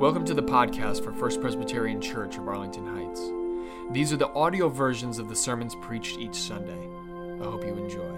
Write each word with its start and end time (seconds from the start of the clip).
Welcome 0.00 0.24
to 0.24 0.32
the 0.32 0.42
podcast 0.42 1.04
for 1.04 1.12
First 1.12 1.42
Presbyterian 1.42 2.00
Church 2.00 2.38
of 2.38 2.48
Arlington 2.48 2.86
Heights. 2.86 3.20
These 3.92 4.14
are 4.14 4.16
the 4.16 4.30
audio 4.30 4.70
versions 4.70 5.18
of 5.18 5.28
the 5.28 5.36
sermons 5.36 5.74
preached 5.82 6.18
each 6.18 6.36
Sunday. 6.36 6.88
I 7.38 7.44
hope 7.44 7.62
you 7.62 7.74
enjoy. 7.74 8.08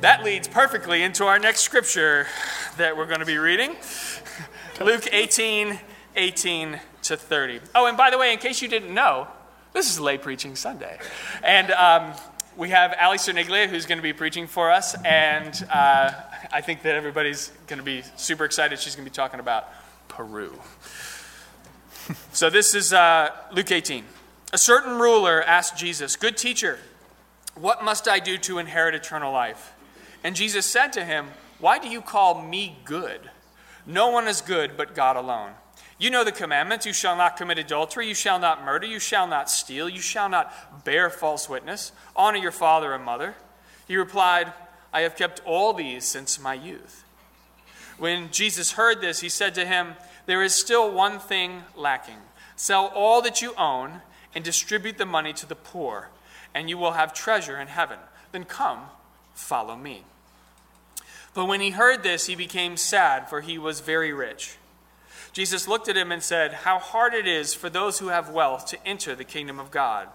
That 0.00 0.24
leads 0.24 0.48
perfectly 0.48 1.04
into 1.04 1.24
our 1.26 1.38
next 1.38 1.60
scripture 1.60 2.26
that 2.78 2.96
we're 2.96 3.06
going 3.06 3.20
to 3.20 3.26
be 3.26 3.38
reading 3.38 3.76
Luke 4.80 5.06
18 5.12 5.78
18 6.16 6.80
to 7.02 7.16
30. 7.16 7.60
Oh, 7.76 7.86
and 7.86 7.96
by 7.96 8.10
the 8.10 8.18
way, 8.18 8.32
in 8.32 8.40
case 8.40 8.60
you 8.60 8.66
didn't 8.66 8.92
know, 8.92 9.28
this 9.72 9.88
is 9.88 10.00
lay 10.00 10.18
preaching 10.18 10.56
Sunday. 10.56 10.98
And 11.44 11.70
um, 11.70 12.12
we 12.56 12.70
have 12.70 12.92
Allie 12.94 13.18
Cerniglia 13.18 13.68
who's 13.68 13.86
going 13.86 13.98
to 13.98 14.02
be 14.02 14.14
preaching 14.14 14.46
for 14.46 14.72
us, 14.72 14.96
and 15.04 15.64
uh, 15.70 16.10
I 16.52 16.60
think 16.60 16.82
that 16.82 16.94
everybody's 16.94 17.50
going 17.66 17.78
to 17.78 17.84
be 17.84 18.02
super 18.16 18.44
excited. 18.44 18.78
She's 18.78 18.94
going 18.94 19.04
to 19.04 19.10
be 19.10 19.14
talking 19.14 19.40
about 19.40 19.68
Peru. 20.08 20.58
so 22.32 22.50
this 22.50 22.74
is 22.74 22.92
uh, 22.92 23.30
Luke 23.52 23.70
18. 23.70 24.04
A 24.52 24.58
certain 24.58 24.98
ruler 24.98 25.42
asked 25.42 25.76
Jesus, 25.76 26.16
Good 26.16 26.36
teacher, 26.36 26.78
what 27.54 27.84
must 27.84 28.08
I 28.08 28.18
do 28.18 28.38
to 28.38 28.58
inherit 28.58 28.94
eternal 28.94 29.32
life? 29.32 29.72
And 30.22 30.36
Jesus 30.36 30.66
said 30.66 30.92
to 30.94 31.04
him, 31.04 31.28
Why 31.58 31.78
do 31.78 31.88
you 31.88 32.00
call 32.00 32.42
me 32.42 32.78
good? 32.84 33.30
No 33.86 34.10
one 34.10 34.28
is 34.28 34.40
good 34.40 34.76
but 34.76 34.94
God 34.94 35.16
alone. 35.16 35.52
You 35.98 36.10
know 36.10 36.24
the 36.24 36.32
commandments 36.32 36.84
you 36.84 36.92
shall 36.92 37.16
not 37.16 37.38
commit 37.38 37.58
adultery, 37.58 38.06
you 38.06 38.14
shall 38.14 38.38
not 38.38 38.64
murder, 38.64 38.86
you 38.86 38.98
shall 38.98 39.26
not 39.26 39.50
steal, 39.50 39.88
you 39.88 40.00
shall 40.00 40.28
not 40.28 40.84
bear 40.84 41.08
false 41.08 41.48
witness, 41.48 41.92
honor 42.14 42.36
your 42.36 42.50
father 42.50 42.92
and 42.92 43.02
mother. 43.02 43.34
He 43.88 43.96
replied, 43.96 44.52
I 44.96 45.02
have 45.02 45.14
kept 45.14 45.42
all 45.44 45.74
these 45.74 46.06
since 46.06 46.40
my 46.40 46.54
youth. 46.54 47.04
When 47.98 48.30
Jesus 48.30 48.72
heard 48.72 49.02
this, 49.02 49.20
he 49.20 49.28
said 49.28 49.54
to 49.56 49.66
him, 49.66 49.92
There 50.24 50.42
is 50.42 50.54
still 50.54 50.90
one 50.90 51.18
thing 51.18 51.64
lacking. 51.76 52.16
Sell 52.56 52.86
all 52.94 53.20
that 53.20 53.42
you 53.42 53.52
own 53.58 54.00
and 54.34 54.42
distribute 54.42 54.96
the 54.96 55.04
money 55.04 55.34
to 55.34 55.44
the 55.44 55.54
poor, 55.54 56.08
and 56.54 56.70
you 56.70 56.78
will 56.78 56.92
have 56.92 57.12
treasure 57.12 57.60
in 57.60 57.68
heaven. 57.68 57.98
Then 58.32 58.44
come, 58.44 58.84
follow 59.34 59.76
me. 59.76 60.04
But 61.34 61.44
when 61.44 61.60
he 61.60 61.72
heard 61.72 62.02
this, 62.02 62.24
he 62.24 62.34
became 62.34 62.78
sad, 62.78 63.28
for 63.28 63.42
he 63.42 63.58
was 63.58 63.80
very 63.80 64.14
rich. 64.14 64.56
Jesus 65.34 65.68
looked 65.68 65.90
at 65.90 65.98
him 65.98 66.10
and 66.10 66.22
said, 66.22 66.54
How 66.54 66.78
hard 66.78 67.12
it 67.12 67.26
is 67.26 67.52
for 67.52 67.68
those 67.68 67.98
who 67.98 68.08
have 68.08 68.30
wealth 68.30 68.64
to 68.68 68.86
enter 68.86 69.14
the 69.14 69.24
kingdom 69.24 69.60
of 69.60 69.70
God. 69.70 70.08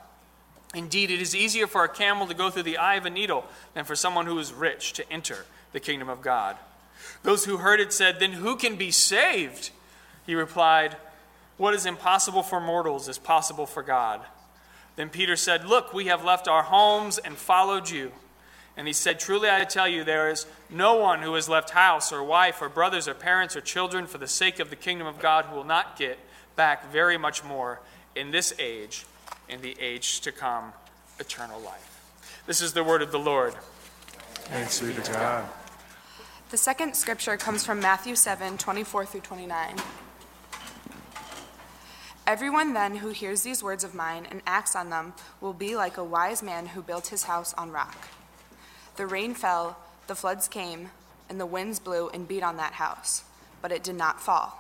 Indeed, 0.74 1.12
it 1.12 1.22
is 1.22 1.36
easier 1.36 1.68
for 1.68 1.84
a 1.84 1.90
camel 1.90 2.28
to 2.28 2.34
go 2.34 2.50
through 2.50 2.64
the 2.64 2.78
eye 2.78 2.96
of 2.96 3.06
a 3.06 3.10
needle 3.10 3.46
than 3.74 3.84
for 3.84 3.96
someone 3.96 4.26
who 4.26 4.40
is 4.40 4.54
rich 4.54 4.94
to 4.94 5.12
enter 5.12 5.46
the 5.74 5.80
kingdom 5.80 6.10
of 6.10 6.22
God. 6.22 6.56
Those 7.24 7.46
who 7.46 7.58
heard 7.58 7.80
it 7.80 7.92
said, 7.92 8.20
Then 8.20 8.34
who 8.34 8.56
can 8.56 8.76
be 8.76 8.92
saved? 8.92 9.72
He 10.26 10.36
replied, 10.36 10.96
What 11.58 11.74
is 11.74 11.86
impossible 11.86 12.44
for 12.44 12.62
mortals 12.62 13.10
is 13.10 13.18
possible 13.18 13.66
for 13.66 13.84
God. 13.84 14.22
Then 14.96 15.10
Peter 15.10 15.36
said, 15.36 15.66
Look, 15.66 15.94
we 15.94 16.06
have 16.06 16.24
left 16.24 16.48
our 16.48 16.64
homes 16.64 17.18
and 17.18 17.36
followed 17.36 17.90
you. 17.90 18.12
And 18.78 18.88
he 18.88 18.94
said, 18.94 19.20
Truly 19.20 19.50
I 19.50 19.64
tell 19.66 19.88
you, 19.88 20.04
there 20.04 20.30
is 20.30 20.46
no 20.70 20.96
one 20.96 21.22
who 21.22 21.34
has 21.34 21.50
left 21.50 21.72
house 21.72 22.14
or 22.14 22.24
wife 22.24 22.62
or 22.62 22.70
brothers 22.70 23.08
or 23.08 23.14
parents 23.14 23.56
or 23.56 23.62
children 23.62 24.08
for 24.08 24.18
the 24.18 24.28
sake 24.28 24.60
of 24.60 24.70
the 24.70 24.76
kingdom 24.76 25.08
of 25.08 25.20
God 25.20 25.46
who 25.46 25.56
will 25.56 25.64
not 25.64 25.98
get 25.98 26.18
back 26.56 26.92
very 26.92 27.18
much 27.18 27.44
more 27.44 27.80
in 28.16 28.32
this 28.32 28.54
age, 28.60 29.06
in 29.52 29.62
the 29.62 29.76
age 29.80 30.22
to 30.22 30.32
come, 30.32 30.74
eternal 31.20 31.60
life. 31.60 32.00
This 32.48 32.62
is 32.62 32.74
the 32.74 32.84
word 32.84 33.02
of 33.02 33.12
the 33.12 33.20
Lord. 33.20 33.54
Thanks 34.46 34.80
be 34.80 34.94
to 34.94 35.12
God. 35.12 35.46
The 36.50 36.58
second 36.58 36.96
scripture 36.96 37.38
comes 37.38 37.66
from 37.66 37.80
Matthew 37.80 38.16
7 38.16 38.58
24 38.58 39.06
through 39.06 39.22
29. 39.22 39.76
Everyone 42.26 42.74
then 42.74 42.96
who 42.96 43.10
hears 43.10 43.42
these 43.42 43.62
words 43.62 43.84
of 43.84 43.94
mine 43.94 44.26
and 44.30 44.42
acts 44.48 44.76
on 44.76 44.90
them 44.90 45.14
will 45.42 45.54
be 45.54 45.76
like 45.76 45.98
a 45.98 46.04
wise 46.04 46.42
man 46.42 46.68
who 46.68 46.82
built 46.82 47.08
his 47.08 47.24
house 47.24 47.54
on 47.56 47.72
rock. 47.72 48.08
The 48.96 49.06
rain 49.06 49.34
fell, 49.34 49.78
the 50.08 50.16
floods 50.16 50.48
came, 50.48 50.92
and 51.30 51.40
the 51.40 51.46
winds 51.46 51.80
blew 51.80 52.10
and 52.10 52.28
beat 52.28 52.44
on 52.44 52.58
that 52.58 52.74
house, 52.74 53.24
but 53.62 53.72
it 53.72 53.84
did 53.84 53.96
not 53.96 54.22
fall, 54.22 54.58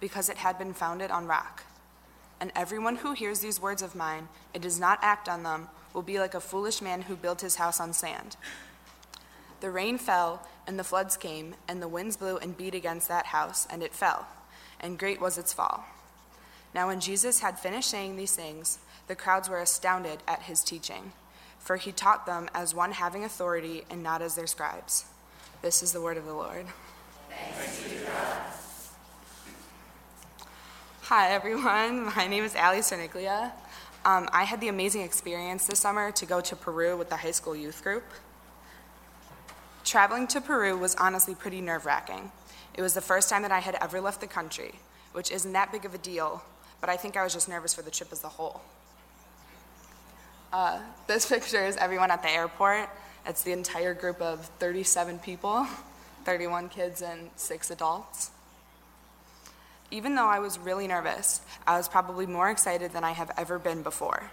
because 0.00 0.28
it 0.28 0.36
had 0.36 0.58
been 0.58 0.74
founded 0.74 1.10
on 1.10 1.26
rock. 1.26 1.64
And 2.40 2.52
everyone 2.54 2.96
who 2.96 3.12
hears 3.12 3.40
these 3.40 3.60
words 3.60 3.82
of 3.82 3.94
mine 3.96 4.28
and 4.54 4.62
does 4.62 4.78
not 4.78 4.98
act 5.02 5.28
on 5.28 5.42
them 5.42 5.68
will 5.92 6.02
be 6.02 6.20
like 6.20 6.34
a 6.34 6.40
foolish 6.40 6.80
man 6.80 7.02
who 7.02 7.16
built 7.16 7.40
his 7.40 7.56
house 7.56 7.80
on 7.80 7.92
sand. 7.92 8.36
The 9.60 9.70
rain 9.70 9.98
fell, 9.98 10.46
and 10.66 10.78
the 10.78 10.84
floods 10.84 11.16
came, 11.16 11.54
and 11.66 11.82
the 11.82 11.88
winds 11.88 12.16
blew 12.16 12.36
and 12.36 12.56
beat 12.56 12.74
against 12.74 13.08
that 13.08 13.26
house, 13.26 13.66
and 13.70 13.82
it 13.82 13.92
fell, 13.92 14.26
and 14.78 14.98
great 14.98 15.20
was 15.20 15.36
its 15.36 15.52
fall. 15.52 15.84
Now, 16.74 16.86
when 16.86 17.00
Jesus 17.00 17.40
had 17.40 17.58
finished 17.58 17.90
saying 17.90 18.16
these 18.16 18.36
things, 18.36 18.78
the 19.08 19.16
crowds 19.16 19.48
were 19.48 19.60
astounded 19.60 20.20
at 20.28 20.42
his 20.42 20.62
teaching, 20.62 21.12
for 21.58 21.76
he 21.76 21.90
taught 21.90 22.26
them 22.26 22.48
as 22.54 22.74
one 22.74 22.92
having 22.92 23.24
authority 23.24 23.84
and 23.90 24.02
not 24.02 24.22
as 24.22 24.36
their 24.36 24.46
scribes. 24.46 25.06
This 25.62 25.82
is 25.82 25.92
the 25.92 26.00
word 26.00 26.18
of 26.18 26.26
the 26.26 26.34
Lord. 26.34 26.66
Hi, 31.08 31.30
everyone. 31.30 32.04
My 32.16 32.26
name 32.26 32.44
is 32.44 32.54
Allie 32.54 32.80
Cerniglia. 32.80 33.52
Um, 34.04 34.28
I 34.30 34.44
had 34.44 34.60
the 34.60 34.68
amazing 34.68 35.00
experience 35.00 35.66
this 35.66 35.78
summer 35.78 36.12
to 36.12 36.26
go 36.26 36.42
to 36.42 36.54
Peru 36.54 36.98
with 36.98 37.08
the 37.08 37.16
high 37.16 37.30
school 37.30 37.56
youth 37.56 37.82
group. 37.82 38.04
Traveling 39.86 40.26
to 40.26 40.42
Peru 40.42 40.76
was 40.76 40.94
honestly 40.96 41.34
pretty 41.34 41.62
nerve 41.62 41.86
wracking. 41.86 42.30
It 42.74 42.82
was 42.82 42.92
the 42.92 43.00
first 43.00 43.30
time 43.30 43.40
that 43.40 43.50
I 43.50 43.60
had 43.60 43.78
ever 43.80 44.02
left 44.02 44.20
the 44.20 44.26
country, 44.26 44.74
which 45.14 45.30
isn't 45.30 45.54
that 45.54 45.72
big 45.72 45.86
of 45.86 45.94
a 45.94 45.98
deal, 45.98 46.42
but 46.78 46.90
I 46.90 46.98
think 46.98 47.16
I 47.16 47.24
was 47.24 47.32
just 47.32 47.48
nervous 47.48 47.72
for 47.72 47.80
the 47.80 47.90
trip 47.90 48.12
as 48.12 48.22
a 48.22 48.28
whole. 48.28 48.60
Uh, 50.52 50.78
this 51.06 51.26
picture 51.30 51.64
is 51.64 51.78
everyone 51.78 52.10
at 52.10 52.20
the 52.20 52.30
airport. 52.30 52.90
It's 53.24 53.42
the 53.42 53.52
entire 53.52 53.94
group 53.94 54.20
of 54.20 54.44
37 54.58 55.20
people 55.20 55.66
31 56.24 56.68
kids 56.68 57.00
and 57.00 57.30
six 57.36 57.70
adults. 57.70 58.30
Even 59.90 60.14
though 60.14 60.26
I 60.26 60.38
was 60.38 60.58
really 60.58 60.86
nervous, 60.86 61.40
I 61.66 61.76
was 61.76 61.88
probably 61.88 62.26
more 62.26 62.50
excited 62.50 62.92
than 62.92 63.04
I 63.04 63.12
have 63.12 63.30
ever 63.38 63.58
been 63.58 63.82
before. 63.82 64.30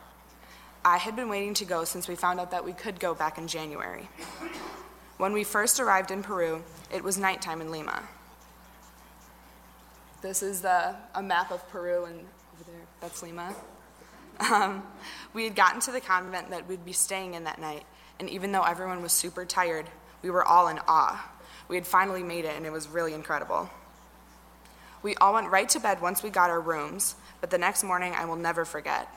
I 0.84 0.98
had 0.98 1.16
been 1.16 1.30
waiting 1.30 1.54
to 1.56 1.66
go 1.66 1.84
since 1.86 2.08
we 2.08 2.16
found 2.16 2.40
out 2.40 2.52
that 2.52 2.66
we 2.66 2.74
could 2.74 3.00
go 3.00 3.16
back 3.16 3.38
in 3.38 3.48
January. 3.48 4.10
When 5.18 5.32
we 5.32 5.46
first 5.46 5.80
arrived 5.80 6.12
in 6.12 6.24
Peru, 6.24 6.64
it 6.94 7.04
was 7.04 7.18
nighttime 7.18 7.62
in 7.62 7.72
Lima. 7.72 8.04
This 10.22 10.44
is 10.44 10.66
a 10.66 10.98
map 11.24 11.52
of 11.52 11.68
Peru, 11.70 12.06
and 12.06 12.20
over 12.20 12.64
there, 12.68 12.82
that's 13.00 13.24
Lima. 13.24 13.56
Um, 14.52 14.84
we 15.34 15.46
had 15.46 15.56
gotten 15.56 15.80
to 15.82 15.92
the 15.92 16.02
convent 16.02 16.50
that 16.50 16.68
we'd 16.68 16.84
be 16.84 16.92
staying 16.92 17.36
in 17.36 17.46
that 17.46 17.62
night, 17.62 17.86
and 18.20 18.30
even 18.30 18.52
though 18.52 18.64
everyone 18.64 19.02
was 19.02 19.14
super 19.14 19.46
tired, 19.46 19.86
we 20.22 20.30
were 20.30 20.44
all 20.44 20.68
in 20.68 20.80
awe. 20.88 21.32
We 21.70 21.78
had 21.78 21.88
finally 21.88 22.24
made 22.24 22.44
it, 22.44 22.56
and 22.58 22.66
it 22.66 22.72
was 22.72 22.90
really 22.90 23.14
incredible. 23.14 23.70
We 25.06 25.14
all 25.18 25.34
went 25.36 25.52
right 25.52 25.70
to 25.70 25.80
bed 25.80 26.02
once 26.02 26.24
we 26.24 26.32
got 26.32 26.50
our 26.50 26.60
rooms, 26.60 27.14
but 27.40 27.52
the 27.52 27.60
next 27.60 27.84
morning 27.84 28.14
I 28.16 28.26
will 28.26 28.36
never 28.36 28.66
forget. 28.66 29.08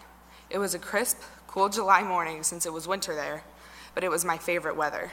It 0.51 0.59
was 0.59 0.75
a 0.75 0.79
crisp, 0.79 1.17
cool 1.47 1.71
July 1.71 2.03
morning 2.03 2.43
since 2.43 2.67
it 2.67 2.75
was 2.75 2.87
winter 2.87 3.15
there, 3.15 3.43
but 3.95 4.05
it 4.05 4.11
was 4.11 4.23
my 4.23 4.37
favorite 4.37 4.77
weather. 4.77 5.13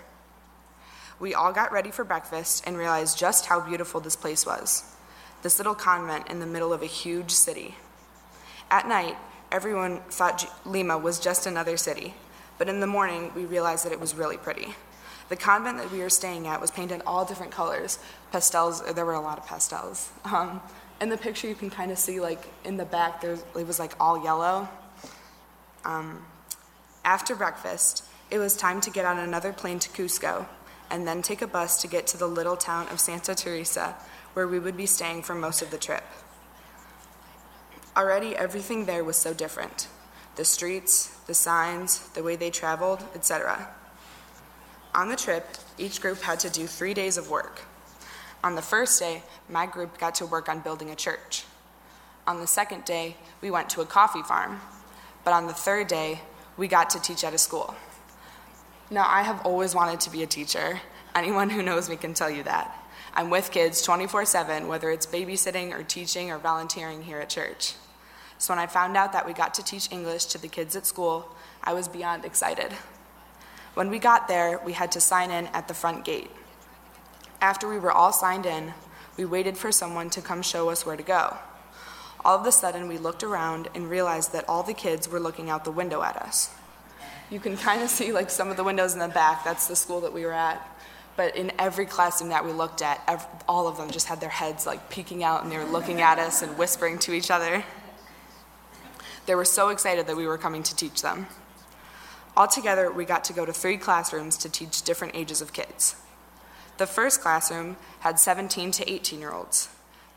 We 1.18 1.34
all 1.34 1.54
got 1.54 1.72
ready 1.72 1.92
for 1.92 2.04
breakfast 2.04 2.62
and 2.68 2.78
realized 2.78 3.18
just 3.18 3.46
how 3.46 3.62
beautiful 3.62 4.02
this 4.02 4.18
place 4.18 4.46
was 4.46 4.84
this 5.44 5.58
little 5.60 5.76
convent 5.76 6.28
in 6.30 6.42
the 6.42 6.46
middle 6.46 6.74
of 6.74 6.82
a 6.82 6.88
huge 6.88 7.32
city. 7.32 7.78
At 8.70 8.86
night, 8.86 9.16
everyone 9.54 10.02
thought 10.10 10.46
Lima 10.66 10.98
was 10.98 11.22
just 11.22 11.48
another 11.48 11.78
city, 11.78 12.16
but 12.58 12.68
in 12.68 12.82
the 12.82 12.86
morning, 12.86 13.32
we 13.34 13.46
realized 13.46 13.86
that 13.86 13.94
it 13.94 14.02
was 14.02 14.14
really 14.14 14.36
pretty. 14.36 14.76
The 15.30 15.36
convent 15.36 15.78
that 15.78 15.92
we 15.92 16.00
were 16.00 16.10
staying 16.10 16.48
at 16.48 16.62
was 16.62 16.70
painted 16.70 17.02
all 17.08 17.26
different 17.26 17.52
colors, 17.52 17.98
pastels. 18.32 18.82
There 18.94 19.06
were 19.06 19.14
a 19.14 19.22
lot 19.22 19.40
of 19.40 19.46
pastels. 19.46 20.12
Um, 20.24 20.62
in 21.02 21.10
the 21.10 21.18
picture, 21.18 21.48
you 21.48 21.56
can 21.56 21.70
kind 21.70 21.92
of 21.92 21.98
see, 21.98 22.20
like 22.20 22.48
in 22.64 22.78
the 22.78 22.86
back, 22.86 23.22
there's 23.22 23.44
it 23.58 23.68
was 23.68 23.80
like 23.80 23.94
all 24.00 24.24
yellow. 24.24 24.70
Um, 25.84 26.26
after 27.04 27.36
breakfast, 27.36 28.04
it 28.32 28.40
was 28.40 28.56
time 28.56 28.82
to 28.82 28.90
get 28.90 29.06
on 29.06 29.20
another 29.20 29.52
plane 29.52 29.80
to 29.80 29.90
Cusco, 29.90 30.48
and 30.90 31.08
then 31.08 31.22
take 31.22 31.42
a 31.42 31.48
bus 31.48 31.82
to 31.82 31.88
get 31.88 32.08
to 32.08 32.18
the 32.18 32.28
little 32.28 32.56
town 32.56 32.88
of 32.90 33.00
Santa 33.00 33.36
Teresa, 33.36 33.96
where 34.34 34.48
we 34.48 34.60
would 34.60 34.78
be 34.78 34.86
staying 34.86 35.24
for 35.24 35.36
most 35.36 35.62
of 35.62 35.72
the 35.72 35.78
trip. 35.78 36.04
Already, 37.98 38.36
everything 38.36 38.86
there 38.86 39.04
was 39.04 39.18
so 39.18 39.34
different 39.34 39.88
the 40.36 40.46
streets, 40.46 41.16
the 41.28 41.34
signs, 41.34 42.10
the 42.10 42.22
way 42.22 42.36
they 42.36 42.50
traveled, 42.50 43.02
etc. 43.16 43.74
On 44.96 45.10
the 45.10 45.18
trip, 45.18 45.46
each 45.78 46.00
group 46.00 46.22
had 46.22 46.40
to 46.40 46.50
do 46.50 46.68
three 46.68 46.94
days 46.94 47.18
of 47.18 47.30
work. 47.30 47.64
On 48.46 48.56
the 48.56 48.62
first 48.62 48.98
day, 48.98 49.24
my 49.50 49.66
group 49.66 49.98
got 49.98 50.16
to 50.16 50.26
work 50.26 50.48
on 50.48 50.62
building 50.62 50.90
a 50.90 50.96
church. 50.96 51.44
On 52.26 52.40
the 52.40 52.48
second 52.48 52.86
day, 52.86 53.18
we 53.42 53.52
went 53.52 53.70
to 53.72 53.82
a 53.82 53.86
coffee 53.86 54.22
farm. 54.22 54.62
But 55.26 55.34
on 55.34 55.48
the 55.48 55.54
third 55.54 55.88
day, 55.88 56.22
we 56.56 56.70
got 56.70 56.90
to 56.92 57.02
teach 57.02 57.26
at 57.26 57.34
a 57.34 57.38
school. 57.38 57.76
Now, 58.90 59.06
I 59.06 59.24
have 59.24 59.46
always 59.46 59.76
wanted 59.76 60.00
to 60.00 60.10
be 60.10 60.24
a 60.24 60.28
teacher. 60.28 60.80
Anyone 61.14 61.50
who 61.50 61.62
knows 61.62 61.90
me 61.90 61.98
can 61.98 62.14
tell 62.14 62.30
you 62.30 62.44
that. 62.44 62.74
I'm 63.16 63.30
with 63.30 63.52
kids 63.52 63.82
24 63.82 64.24
7, 64.26 64.70
whether 64.70 64.90
it's 64.92 65.06
babysitting 65.06 65.74
or 65.74 65.84
teaching 65.84 66.32
or 66.32 66.38
volunteering 66.38 67.04
here 67.04 67.20
at 67.20 67.30
church. 67.30 67.74
So 68.38 68.54
when 68.54 68.60
I 68.60 68.68
found 68.68 68.96
out 68.96 69.12
that 69.12 69.26
we 69.26 69.34
got 69.34 69.54
to 69.56 69.64
teach 69.64 69.92
English 69.92 70.26
to 70.28 70.38
the 70.38 70.48
kids 70.48 70.74
at 70.78 70.86
school, 70.86 71.36
I 71.62 71.74
was 71.74 71.90
beyond 71.90 72.24
excited. 72.24 72.72
When 73.76 73.90
we 73.90 74.00
got 74.00 74.30
there, 74.30 74.60
we 74.66 74.72
had 74.72 74.94
to 74.94 75.02
sign 75.02 75.32
in 75.32 75.48
at 75.48 75.68
the 75.68 75.74
front 75.74 76.06
gate. 76.06 76.32
After 77.42 77.70
we 77.70 77.78
were 77.78 77.92
all 77.92 78.14
signed 78.14 78.46
in, 78.46 78.74
we 79.18 79.26
waited 79.26 79.58
for 79.58 79.70
someone 79.72 80.10
to 80.12 80.22
come 80.22 80.42
show 80.42 80.70
us 80.70 80.86
where 80.86 80.96
to 80.96 81.04
go. 81.04 81.36
All 82.24 82.40
of 82.40 82.46
a 82.46 82.54
sudden, 82.54 82.88
we 82.88 82.98
looked 82.98 83.22
around 83.22 83.68
and 83.76 83.90
realized 83.90 84.32
that 84.32 84.48
all 84.48 84.64
the 84.64 84.74
kids 84.74 85.10
were 85.10 85.20
looking 85.20 85.50
out 85.50 85.66
the 85.66 85.72
window 85.72 86.02
at 86.04 86.16
us. 86.16 86.50
You 87.30 87.42
can 87.42 87.58
kind 87.58 87.82
of 87.82 87.90
see 88.00 88.14
like 88.14 88.30
some 88.30 88.50
of 88.50 88.56
the 88.56 88.64
windows 88.64 88.94
in 88.94 89.00
the 89.00 89.10
back, 89.10 89.44
that's 89.44 89.68
the 89.68 89.76
school 89.76 90.00
that 90.02 90.14
we 90.14 90.26
were 90.26 90.34
at. 90.34 90.66
But 91.18 91.36
in 91.36 91.52
every 91.60 91.86
classroom 91.86 92.30
that 92.30 92.46
we 92.46 92.54
looked 92.54 92.82
at, 92.82 93.02
ev 93.10 93.26
all 93.48 93.68
of 93.68 93.76
them 93.76 93.92
just 93.92 94.08
had 94.08 94.22
their 94.22 94.30
heads 94.30 94.66
like 94.66 94.90
peeking 94.90 95.22
out 95.24 95.44
and 95.44 95.52
they 95.52 95.58
were 95.58 95.66
looking 95.66 96.02
at 96.02 96.18
us 96.18 96.42
and 96.42 96.58
whispering 96.58 96.98
to 97.00 97.14
each 97.14 97.30
other. 97.30 97.64
They 99.26 99.36
were 99.36 99.46
so 99.46 99.70
excited 99.70 100.08
that 100.08 100.16
we 100.16 100.28
were 100.28 100.38
coming 100.38 100.64
to 100.64 100.76
teach 100.76 101.02
them. 101.02 101.28
Altogether, 102.38 102.92
we 102.92 103.06
got 103.06 103.24
to 103.26 103.34
go 103.34 103.46
to 103.46 103.54
three 103.54 103.78
classrooms 103.78 104.38
to 104.38 104.50
teach 104.50 104.82
different 104.82 105.16
ages 105.16 105.42
of 105.42 105.54
kids. 105.54 105.96
The 106.78 106.88
first 106.88 107.22
classroom 107.22 107.78
had 108.02 108.20
17 108.20 108.72
to 108.72 108.92
18 108.92 109.20
year 109.20 109.32
olds, 109.32 109.70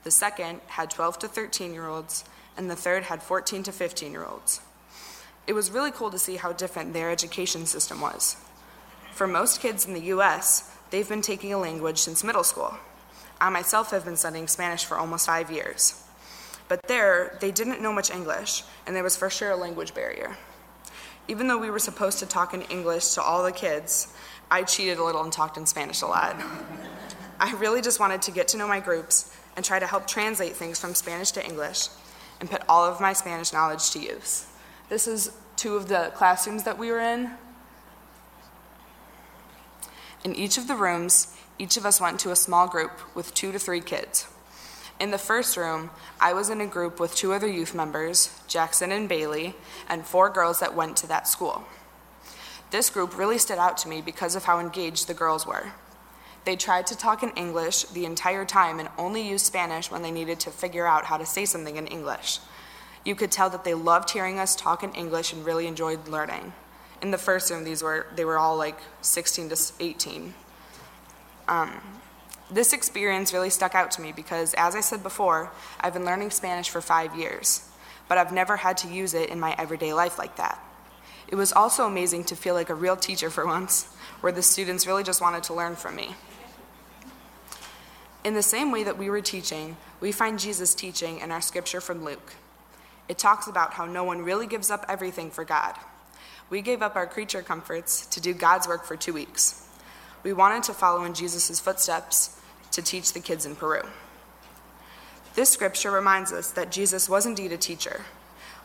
the 0.04 0.10
second 0.10 0.60
had 0.68 0.90
12 0.90 1.18
to 1.20 1.28
13 1.28 1.72
year 1.72 1.86
olds, 1.86 2.24
and 2.56 2.70
the 2.70 2.76
third 2.76 3.04
had 3.04 3.22
14 3.22 3.62
to 3.64 3.72
15 3.72 4.10
year 4.10 4.24
olds. 4.24 4.60
It 5.46 5.52
was 5.52 5.70
really 5.70 5.90
cool 5.90 6.10
to 6.10 6.18
see 6.18 6.36
how 6.36 6.52
different 6.52 6.92
their 6.92 7.10
education 7.10 7.66
system 7.66 8.00
was. 8.00 8.36
For 9.12 9.26
most 9.26 9.60
kids 9.60 9.86
in 9.86 9.94
the 9.94 10.08
US, 10.14 10.74
they've 10.90 11.08
been 11.08 11.22
taking 11.22 11.52
a 11.52 11.58
language 11.58 11.98
since 11.98 12.24
middle 12.24 12.44
school. 12.44 12.74
I 13.40 13.50
myself 13.50 13.90
have 13.90 14.04
been 14.04 14.16
studying 14.16 14.48
Spanish 14.48 14.84
for 14.84 14.96
almost 14.96 15.26
five 15.26 15.50
years. 15.50 16.02
But 16.68 16.80
there, 16.88 17.38
they 17.40 17.50
didn't 17.50 17.80
know 17.80 17.92
much 17.92 18.10
English, 18.10 18.62
and 18.86 18.94
there 18.94 19.02
was 19.04 19.16
for 19.16 19.30
sure 19.30 19.50
a 19.50 19.56
language 19.56 19.94
barrier. 19.94 20.36
Even 21.28 21.46
though 21.46 21.58
we 21.58 21.70
were 21.70 21.78
supposed 21.78 22.18
to 22.20 22.26
talk 22.26 22.54
in 22.54 22.62
English 22.62 23.10
to 23.12 23.22
all 23.22 23.42
the 23.42 23.52
kids, 23.52 24.14
I 24.50 24.62
cheated 24.62 24.98
a 24.98 25.04
little 25.04 25.22
and 25.22 25.32
talked 25.32 25.58
in 25.58 25.66
Spanish 25.66 26.00
a 26.00 26.06
lot. 26.06 26.36
I 27.38 27.54
really 27.56 27.82
just 27.82 28.00
wanted 28.00 28.22
to 28.22 28.30
get 28.30 28.48
to 28.48 28.56
know 28.56 28.66
my 28.66 28.80
groups 28.80 29.36
and 29.54 29.64
try 29.64 29.78
to 29.78 29.86
help 29.86 30.06
translate 30.06 30.56
things 30.56 30.80
from 30.80 30.94
Spanish 30.94 31.30
to 31.32 31.44
English 31.44 31.88
and 32.40 32.50
put 32.50 32.62
all 32.68 32.84
of 32.84 33.00
my 33.00 33.12
Spanish 33.12 33.52
knowledge 33.52 33.90
to 33.90 33.98
use. 33.98 34.46
This 34.88 35.06
is 35.06 35.32
two 35.56 35.76
of 35.76 35.88
the 35.88 36.12
classrooms 36.14 36.62
that 36.64 36.78
we 36.78 36.90
were 36.90 37.00
in. 37.00 37.32
In 40.24 40.34
each 40.34 40.56
of 40.56 40.66
the 40.66 40.74
rooms, 40.74 41.36
each 41.58 41.76
of 41.76 41.84
us 41.84 42.00
went 42.00 42.18
to 42.20 42.30
a 42.30 42.36
small 42.36 42.68
group 42.68 42.92
with 43.14 43.34
two 43.34 43.52
to 43.52 43.58
three 43.58 43.80
kids. 43.80 44.26
In 45.00 45.12
the 45.12 45.18
first 45.18 45.56
room, 45.56 45.90
I 46.20 46.32
was 46.32 46.50
in 46.50 46.60
a 46.60 46.66
group 46.66 46.98
with 46.98 47.14
two 47.14 47.32
other 47.32 47.46
youth 47.46 47.72
members, 47.72 48.36
Jackson 48.48 48.90
and 48.90 49.08
Bailey, 49.08 49.54
and 49.88 50.04
four 50.04 50.28
girls 50.28 50.58
that 50.58 50.74
went 50.74 50.96
to 50.98 51.06
that 51.06 51.28
school. 51.28 51.64
This 52.70 52.90
group 52.90 53.16
really 53.16 53.38
stood 53.38 53.58
out 53.58 53.78
to 53.78 53.88
me 53.88 54.02
because 54.02 54.34
of 54.34 54.44
how 54.44 54.58
engaged 54.58 55.06
the 55.06 55.14
girls 55.14 55.46
were. 55.46 55.72
They 56.44 56.56
tried 56.56 56.86
to 56.88 56.96
talk 56.96 57.22
in 57.22 57.30
English 57.30 57.84
the 57.84 58.06
entire 58.06 58.44
time 58.44 58.80
and 58.80 58.88
only 58.98 59.26
used 59.26 59.46
Spanish 59.46 59.90
when 59.90 60.02
they 60.02 60.10
needed 60.10 60.40
to 60.40 60.50
figure 60.50 60.86
out 60.86 61.04
how 61.04 61.16
to 61.16 61.26
say 61.26 61.44
something 61.44 61.76
in 61.76 61.86
English. 61.86 62.40
You 63.04 63.14
could 63.14 63.30
tell 63.30 63.50
that 63.50 63.64
they 63.64 63.74
loved 63.74 64.10
hearing 64.10 64.38
us 64.38 64.56
talk 64.56 64.82
in 64.82 64.92
English 64.92 65.32
and 65.32 65.44
really 65.44 65.66
enjoyed 65.66 66.08
learning. 66.08 66.52
In 67.00 67.12
the 67.12 67.18
first 67.18 67.50
room, 67.50 67.64
these 67.64 67.82
were 67.82 68.06
they 68.16 68.24
were 68.24 68.38
all 68.38 68.56
like 68.56 68.78
16 69.02 69.50
to 69.50 69.72
18. 69.78 70.34
Um, 71.46 71.80
this 72.50 72.72
experience 72.72 73.32
really 73.32 73.50
stuck 73.50 73.74
out 73.74 73.90
to 73.92 74.00
me 74.00 74.12
because, 74.12 74.54
as 74.54 74.74
I 74.74 74.80
said 74.80 75.02
before, 75.02 75.50
I've 75.80 75.92
been 75.92 76.04
learning 76.04 76.30
Spanish 76.30 76.70
for 76.70 76.80
five 76.80 77.14
years, 77.14 77.68
but 78.08 78.16
I've 78.16 78.32
never 78.32 78.56
had 78.56 78.78
to 78.78 78.88
use 78.88 79.14
it 79.14 79.28
in 79.28 79.38
my 79.38 79.54
everyday 79.58 79.92
life 79.92 80.18
like 80.18 80.36
that. 80.36 80.58
It 81.28 81.34
was 81.34 81.52
also 81.52 81.86
amazing 81.86 82.24
to 82.24 82.36
feel 82.36 82.54
like 82.54 82.70
a 82.70 82.74
real 82.74 82.96
teacher 82.96 83.28
for 83.28 83.46
once, 83.56 83.84
where 84.20 84.32
the 84.32 84.42
students 84.42 84.86
really 84.86 85.02
just 85.02 85.20
wanted 85.20 85.42
to 85.44 85.54
learn 85.54 85.76
from 85.76 85.96
me. 85.96 86.14
In 88.24 88.34
the 88.34 88.42
same 88.42 88.72
way 88.72 88.82
that 88.82 88.98
we 88.98 89.10
were 89.10 89.20
teaching, 89.20 89.76
we 90.00 90.10
find 90.10 90.38
Jesus 90.38 90.74
teaching 90.74 91.20
in 91.20 91.30
our 91.30 91.40
scripture 91.40 91.80
from 91.80 92.04
Luke. 92.04 92.34
It 93.08 93.18
talks 93.18 93.46
about 93.46 93.74
how 93.74 93.84
no 93.84 94.04
one 94.04 94.22
really 94.22 94.46
gives 94.46 94.70
up 94.70 94.84
everything 94.88 95.30
for 95.30 95.44
God. 95.44 95.74
We 96.50 96.62
gave 96.62 96.82
up 96.82 96.96
our 96.96 97.06
creature 97.06 97.42
comforts 97.42 98.06
to 98.06 98.20
do 98.20 98.32
God's 98.32 98.66
work 98.66 98.84
for 98.84 98.96
two 98.96 99.12
weeks. 99.12 99.66
We 100.22 100.32
wanted 100.32 100.62
to 100.64 100.74
follow 100.74 101.04
in 101.04 101.14
Jesus' 101.14 101.60
footsteps 101.60 102.37
to 102.78 102.82
teach 102.82 103.12
the 103.12 103.18
kids 103.18 103.44
in 103.44 103.56
Peru. 103.56 103.82
This 105.34 105.50
scripture 105.50 105.90
reminds 105.90 106.32
us 106.32 106.52
that 106.52 106.70
Jesus 106.70 107.08
was 107.08 107.26
indeed 107.26 107.50
a 107.50 107.56
teacher. 107.56 108.04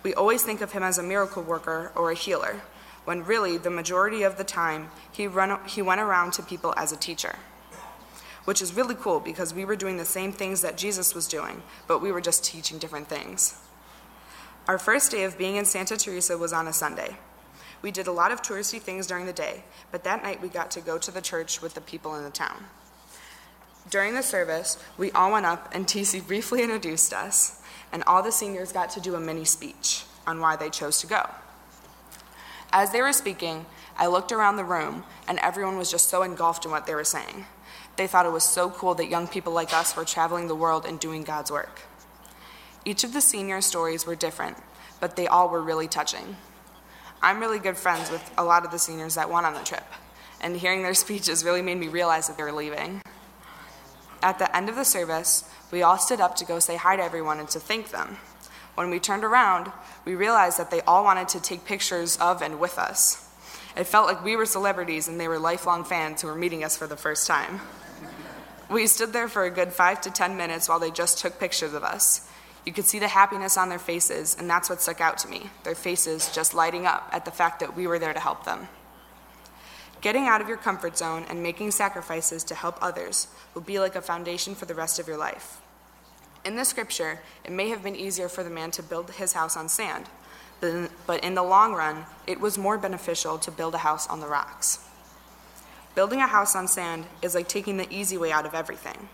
We 0.03 0.13
always 0.13 0.43
think 0.43 0.61
of 0.61 0.71
him 0.71 0.83
as 0.83 0.99
a 0.99 1.03
miracle 1.03 1.41
worker 1.41 1.91
or 1.95 2.11
a 2.11 2.15
healer, 2.15 2.61
when 3.05 3.25
really, 3.25 3.57
the 3.57 3.71
majority 3.71 4.21
of 4.21 4.37
the 4.37 4.43
time, 4.43 4.91
he, 5.11 5.25
run, 5.25 5.59
he 5.65 5.81
went 5.81 5.99
around 5.99 6.33
to 6.33 6.43
people 6.43 6.75
as 6.77 6.91
a 6.91 6.95
teacher. 6.95 7.37
Which 8.45 8.61
is 8.61 8.75
really 8.75 8.93
cool 8.93 9.19
because 9.19 9.51
we 9.51 9.65
were 9.65 9.75
doing 9.75 9.97
the 9.97 10.05
same 10.05 10.31
things 10.31 10.61
that 10.61 10.77
Jesus 10.77 11.15
was 11.15 11.27
doing, 11.27 11.63
but 11.87 11.99
we 11.99 12.11
were 12.11 12.21
just 12.21 12.43
teaching 12.43 12.77
different 12.77 13.07
things. 13.07 13.59
Our 14.67 14.77
first 14.77 15.09
day 15.09 15.23
of 15.23 15.39
being 15.39 15.55
in 15.55 15.65
Santa 15.65 15.97
Teresa 15.97 16.37
was 16.37 16.53
on 16.53 16.67
a 16.67 16.73
Sunday. 16.73 17.17
We 17.81 17.89
did 17.89 18.05
a 18.05 18.11
lot 18.11 18.31
of 18.31 18.43
touristy 18.43 18.79
things 18.79 19.07
during 19.07 19.25
the 19.25 19.33
day, 19.33 19.63
but 19.91 20.03
that 20.03 20.21
night 20.21 20.39
we 20.39 20.49
got 20.49 20.69
to 20.71 20.81
go 20.81 20.99
to 20.99 21.09
the 21.09 21.19
church 21.19 21.63
with 21.63 21.73
the 21.73 21.81
people 21.81 22.13
in 22.15 22.23
the 22.23 22.29
town. 22.29 22.65
During 23.89 24.15
the 24.15 24.23
service, 24.23 24.77
we 24.97 25.11
all 25.11 25.31
went 25.31 25.45
up 25.45 25.69
and 25.73 25.85
TC 25.85 26.25
briefly 26.25 26.61
introduced 26.63 27.13
us, 27.13 27.61
and 27.91 28.03
all 28.07 28.23
the 28.23 28.31
seniors 28.31 28.71
got 28.71 28.89
to 28.91 29.01
do 29.01 29.15
a 29.15 29.19
mini 29.19 29.45
speech 29.45 30.05
on 30.25 30.39
why 30.39 30.55
they 30.55 30.69
chose 30.69 30.99
to 31.01 31.07
go. 31.07 31.29
As 32.71 32.91
they 32.91 33.01
were 33.01 33.13
speaking, 33.13 33.65
I 33.97 34.07
looked 34.07 34.31
around 34.31 34.55
the 34.55 34.63
room, 34.63 35.03
and 35.27 35.37
everyone 35.39 35.77
was 35.77 35.91
just 35.91 36.09
so 36.09 36.23
engulfed 36.23 36.65
in 36.65 36.71
what 36.71 36.87
they 36.87 36.95
were 36.95 37.03
saying. 37.03 37.45
They 37.95 38.07
thought 38.07 38.25
it 38.25 38.31
was 38.31 38.43
so 38.43 38.69
cool 38.71 38.95
that 38.95 39.09
young 39.09 39.27
people 39.27 39.53
like 39.53 39.73
us 39.73 39.95
were 39.95 40.05
traveling 40.05 40.47
the 40.47 40.55
world 40.55 40.85
and 40.85 40.99
doing 40.99 41.23
God's 41.23 41.51
work. 41.51 41.81
Each 42.85 43.03
of 43.03 43.13
the 43.13 43.21
senior 43.21 43.61
stories 43.61 44.05
were 44.05 44.15
different, 44.15 44.57
but 44.99 45.15
they 45.15 45.27
all 45.27 45.49
were 45.49 45.61
really 45.61 45.87
touching. 45.87 46.35
I'm 47.21 47.39
really 47.39 47.59
good 47.59 47.77
friends 47.77 48.09
with 48.09 48.31
a 48.37 48.43
lot 48.43 48.65
of 48.65 48.71
the 48.71 48.79
seniors 48.79 49.15
that 49.15 49.29
went 49.29 49.45
on 49.45 49.53
the 49.53 49.59
trip, 49.59 49.85
and 50.41 50.57
hearing 50.57 50.81
their 50.81 50.93
speeches 51.05 51.45
really 51.45 51.61
made 51.61 51.77
me 51.77 51.89
realize 51.89 52.27
that 52.27 52.37
they 52.37 52.43
were 52.43 52.51
leaving. 52.51 53.01
At 54.23 54.39
the 54.39 54.55
end 54.55 54.69
of 54.69 54.77
the 54.77 54.85
service, 54.85 55.43
we 55.69 55.83
all 55.83 55.97
stood 55.97 56.21
up 56.21 56.37
to 56.37 56.45
go 56.45 56.59
say 56.59 56.77
hi 56.77 56.95
to 56.95 57.03
everyone 57.03 57.39
and 57.39 57.49
to 57.49 57.59
thank 57.59 57.91
them. 57.91 58.15
When 58.75 58.89
we 58.89 58.97
turned 58.97 59.25
around, 59.25 59.69
we 60.05 60.15
realized 60.15 60.57
that 60.57 60.71
they 60.71 60.79
all 60.81 61.03
wanted 61.03 61.27
to 61.29 61.41
take 61.41 61.65
pictures 61.65 62.15
of 62.17 62.41
and 62.41 62.57
with 62.57 62.79
us. 62.79 63.29
It 63.75 63.83
felt 63.83 64.07
like 64.07 64.23
we 64.23 64.37
were 64.37 64.45
celebrities 64.45 65.09
and 65.09 65.19
they 65.19 65.27
were 65.27 65.39
lifelong 65.39 65.83
fans 65.83 66.21
who 66.21 66.29
were 66.29 66.35
meeting 66.35 66.63
us 66.63 66.77
for 66.77 66.87
the 66.87 66.95
first 66.95 67.27
time. 67.27 67.59
We 68.69 68.87
stood 68.87 69.11
there 69.11 69.27
for 69.27 69.43
a 69.43 69.51
good 69.51 69.73
five 69.73 69.99
to 70.01 70.09
ten 70.09 70.37
minutes 70.37 70.69
while 70.69 70.79
they 70.79 70.89
just 70.89 71.19
took 71.19 71.37
pictures 71.37 71.73
of 71.73 71.83
us. 71.83 72.25
You 72.65 72.71
could 72.71 72.85
see 72.85 72.99
the 72.99 73.09
happiness 73.09 73.57
on 73.57 73.67
their 73.67 73.77
faces, 73.77 74.37
and 74.39 74.49
that's 74.49 74.69
what 74.69 74.81
stuck 74.81 75.01
out 75.01 75.17
to 75.19 75.27
me 75.27 75.49
their 75.65 75.75
faces 75.75 76.33
just 76.33 76.53
lighting 76.53 76.85
up 76.85 77.09
at 77.11 77.25
the 77.25 77.31
fact 77.31 77.59
that 77.59 77.75
we 77.75 77.87
were 77.87 77.99
there 77.99 78.13
to 78.13 78.21
help 78.21 78.45
them. 78.45 78.69
Getting 80.03 80.27
out 80.27 80.41
of 80.41 80.49
your 80.49 80.57
comfort 80.57 80.97
zone 80.97 81.25
and 81.29 81.41
making 81.41 81.71
sacrifices 81.71 82.43
to 82.43 82.55
help 82.55 82.77
others 82.81 83.29
will 83.53 83.61
be 83.61 83.79
like 83.79 83.95
a 83.95 84.01
foundation 84.01 84.53
for 84.53 84.65
the 84.65 84.75
rest 84.75 84.99
of 84.99 85.07
your 85.07 85.15
life. 85.15 85.61
In 86.43 86.57
the 86.57 86.65
scripture, 86.65 87.21
it 87.45 87.53
may 87.53 87.69
have 87.69 87.81
been 87.81 87.95
easier 87.95 88.27
for 88.27 88.43
the 88.43 88.49
man 88.49 88.69
to 88.71 88.83
build 88.83 89.11
his 89.11 89.31
house 89.31 89.55
on 89.55 89.69
sand, 89.69 90.09
but 90.59 91.23
in 91.23 91.35
the 91.35 91.41
long 91.41 91.73
run, 91.73 92.03
it 92.27 92.41
was 92.41 92.57
more 92.57 92.77
beneficial 92.77 93.37
to 93.37 93.49
build 93.49 93.75
a 93.75 93.77
house 93.77 94.05
on 94.07 94.19
the 94.19 94.27
rocks. 94.27 94.85
Building 95.95 96.19
a 96.19 96.27
house 96.27 96.53
on 96.53 96.67
sand 96.67 97.05
is 97.21 97.33
like 97.33 97.47
taking 97.47 97.77
the 97.77 97.87
easy 97.89 98.17
way 98.17 98.29
out 98.29 98.45
of 98.45 98.53
everything. 98.53 99.07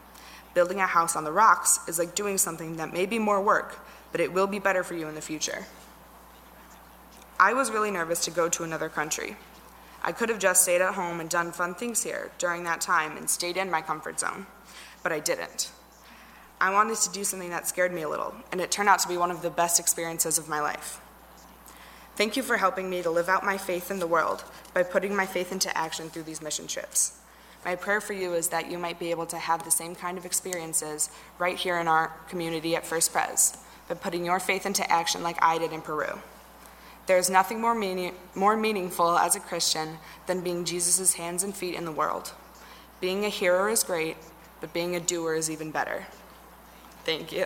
Building 0.56 0.80
a 0.80 0.88
house 0.88 1.16
on 1.16 1.24
the 1.24 1.32
rocks 1.32 1.80
is 1.88 2.00
like 2.00 2.16
doing 2.16 2.40
something 2.40 2.78
that 2.78 2.92
may 2.92 3.06
be 3.06 3.20
more 3.20 3.40
work, 3.40 3.78
but 4.12 4.22
it 4.22 4.34
will 4.34 4.48
be 4.48 4.58
better 4.58 4.84
for 4.84 4.96
you 4.96 5.08
in 5.08 5.14
the 5.14 5.22
future. 5.22 5.68
I 7.40 7.54
was 7.54 7.70
really 7.70 7.92
nervous 7.92 8.26
to 8.26 8.32
go 8.32 8.50
to 8.50 8.64
another 8.64 8.90
country. 8.90 9.36
I 10.02 10.12
could 10.12 10.30
have 10.30 10.40
just 10.40 10.64
stayed 10.64 10.82
at 10.82 10.96
home 10.96 11.20
and 11.20 11.30
done 11.30 11.52
fun 11.52 11.76
things 11.76 12.04
here 12.04 12.32
during 12.38 12.64
that 12.64 12.82
time 12.82 13.18
and 13.18 13.30
stayed 13.30 13.58
in 13.58 13.70
my 13.70 13.82
comfort 13.82 14.20
zone, 14.20 14.48
but 15.04 15.12
I 15.12 15.20
didn't. 15.20 15.72
I 16.62 16.74
wanted 16.74 16.98
to 16.98 17.12
do 17.12 17.24
something 17.24 17.50
that 17.52 17.68
scared 17.68 17.94
me 17.94 18.02
a 18.02 18.10
little, 18.10 18.34
and 18.52 18.60
it 18.60 18.72
turned 18.72 18.90
out 18.90 19.00
to 19.00 19.08
be 19.08 19.18
one 19.18 19.32
of 19.32 19.42
the 19.42 19.50
best 19.50 19.80
experiences 19.80 20.38
of 20.38 20.50
my 20.50 20.60
life. 20.62 21.00
Thank 22.16 22.36
you 22.36 22.44
for 22.44 22.58
helping 22.58 22.90
me 22.90 23.02
to 23.02 23.10
live 23.10 23.30
out 23.30 23.46
my 23.46 23.58
faith 23.58 23.90
in 23.92 24.00
the 24.00 24.08
world 24.08 24.44
by 24.74 24.84
putting 24.84 25.16
my 25.16 25.26
faith 25.26 25.54
into 25.54 25.76
action 25.78 26.10
through 26.10 26.24
these 26.24 26.42
mission 26.42 26.68
trips. 26.68 27.18
My 27.64 27.76
prayer 27.76 28.02
for 28.02 28.14
you 28.14 28.34
is 28.34 28.50
that 28.50 28.70
you 28.70 28.78
might 28.78 29.00
be 29.00 29.12
able 29.12 29.26
to 29.28 29.38
have 29.38 29.64
the 29.64 29.72
same 29.72 29.96
kind 29.96 30.18
of 30.18 30.26
experiences 30.26 31.10
right 31.38 31.58
here 31.58 31.78
in 31.78 31.88
our 31.88 32.08
community 32.28 32.76
at 32.76 32.86
First 32.86 33.14
Pres, 33.14 33.58
by 33.88 33.96
putting 33.96 34.26
your 34.26 34.40
faith 34.40 34.66
into 34.66 34.90
action 34.92 35.24
like 35.24 35.38
I 35.42 35.58
did 35.58 35.72
in 35.72 35.82
Peru. 35.82 36.20
There 37.10 37.18
is 37.18 37.30
nothing 37.32 37.60
more, 37.60 37.74
meaning, 37.74 38.14
more 38.36 38.56
meaningful 38.56 39.18
as 39.18 39.36
a 39.36 39.40
Christian 39.40 39.98
than 40.28 40.42
being 40.42 40.64
Jesus' 40.64 41.16
hands 41.16 41.42
and 41.42 41.56
feet 41.56 41.74
in 41.74 41.86
the 41.86 41.92
world. 41.92 42.34
Being 43.02 43.26
a 43.26 43.30
hearer 43.30 43.68
is 43.68 43.84
great, 43.84 44.16
but 44.62 44.74
being 44.74 44.96
a 44.96 45.00
doer 45.00 45.34
is 45.34 45.50
even 45.50 45.72
better. 45.72 46.06
Thank 47.06 47.32
you. 47.32 47.46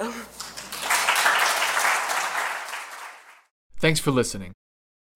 Thanks 3.79 4.01
for 4.01 4.12
listening. 4.12 4.51